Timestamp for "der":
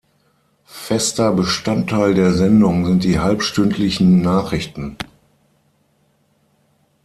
2.15-2.33